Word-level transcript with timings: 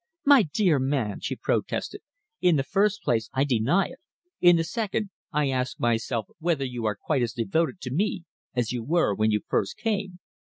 "My 0.25 0.41
dear 0.41 0.79
man," 0.79 1.19
she 1.19 1.35
protested, 1.35 2.01
"in 2.41 2.55
the 2.55 2.63
first 2.63 3.03
place 3.03 3.29
I 3.35 3.43
deny 3.43 3.85
it. 3.89 3.99
In 4.39 4.55
the 4.55 4.63
second, 4.63 5.11
I 5.31 5.51
ask 5.51 5.79
myself 5.79 6.25
whether 6.39 6.65
you 6.65 6.85
are 6.87 6.95
quite 6.99 7.21
as 7.21 7.33
devoted 7.33 7.79
to 7.81 7.93
me 7.93 8.23
as 8.55 8.71
you 8.71 8.83
were 8.83 9.13
when 9.13 9.29
you 9.29 9.41
first 9.47 9.77
came." 9.77 10.17